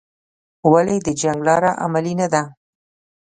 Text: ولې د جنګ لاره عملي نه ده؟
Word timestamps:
ولې 0.71 0.95
د 1.05 1.07
جنګ 1.21 1.39
لاره 1.47 1.71
عملي 1.83 2.13
نه 2.19 2.27
ده؟ 2.33 2.43